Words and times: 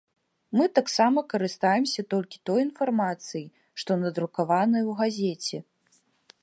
Мы 0.59 0.65
таксама 0.77 1.23
карыстаемся 1.33 2.01
толькі 2.13 2.39
той 2.51 2.59
інфармацыяй, 2.67 3.45
што 3.83 3.91
надрукаваная 4.05 4.83
ў 4.85 5.01
газеце. 5.03 5.57